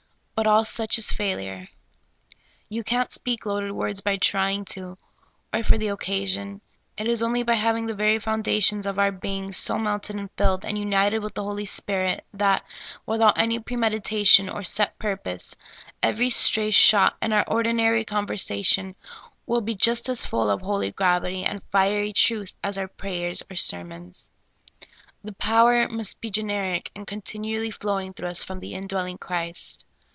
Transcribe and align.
But 0.41 0.47
all 0.47 0.65
such 0.65 0.97
is 0.97 1.11
a 1.11 1.13
failure. 1.13 1.67
You 2.67 2.83
can't 2.83 3.11
speak 3.11 3.45
loaded 3.45 3.73
words 3.73 4.01
by 4.01 4.17
trying 4.17 4.65
to, 4.73 4.97
or 5.53 5.61
for 5.61 5.77
the 5.77 5.89
occasion; 5.89 6.61
it 6.97 7.07
is 7.07 7.21
only 7.21 7.43
by 7.43 7.53
having 7.53 7.85
the 7.85 7.93
very 7.93 8.17
fountains 8.17 8.87
of 8.87 8.97
our 8.97 9.11
being 9.11 9.51
so 9.51 9.77
melted 9.77 10.15
and 10.15 10.31
filled 10.37 10.65
and 10.65 10.79
united 10.79 11.19
with 11.19 11.35
the 11.35 11.43
Holy 11.43 11.67
Spirit 11.67 12.25
that, 12.33 12.65
without 13.05 13.37
any 13.37 13.59
premeditation 13.59 14.49
or 14.49 14.63
set 14.63 14.97
purpose, 14.97 15.55
every 16.01 16.31
stray 16.31 16.71
shot 16.71 17.17
and 17.21 17.33
our 17.35 17.45
ordinary 17.47 18.03
conversation 18.03 18.95
will 19.45 19.61
be 19.61 19.75
just 19.75 20.09
as 20.09 20.25
full 20.25 20.49
of 20.49 20.63
holy 20.63 20.91
gravity 20.91 21.43
and 21.43 21.61
fiery 21.71 22.13
truth 22.13 22.55
as 22.63 22.79
our 22.79 22.87
prayers 22.87 23.43
and 23.47 23.59
ser 23.59 23.83
mons. 23.85 24.31
The 25.23 25.33
power 25.33 25.87
must 25.87 26.19
be 26.19 26.31
generic, 26.31 26.89
and 26.95 27.05
continually 27.05 27.69
flowing 27.69 28.13
through 28.13 28.29
us 28.29 28.41
from 28.41 28.59
the 28.59 28.73
indwelling 28.73 29.19
Christ. 29.19 29.85